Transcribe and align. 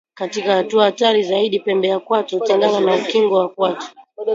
Katika 0.13 0.55
hatua 0.55 0.85
hatari 0.85 1.23
zaidi 1.23 1.59
pembe 1.59 1.87
ya 1.87 1.99
kwato 1.99 2.39
hutengana 2.39 2.79
na 2.79 2.95
ukingo 2.95 3.35
wa 3.37 3.49
kwato 3.49 3.87